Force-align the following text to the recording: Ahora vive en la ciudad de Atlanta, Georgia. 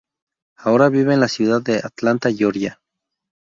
Ahora 0.57 0.89
vive 0.89 1.13
en 1.13 1.19
la 1.19 1.27
ciudad 1.27 1.61
de 1.61 1.77
Atlanta, 1.77 2.31
Georgia. 2.33 2.81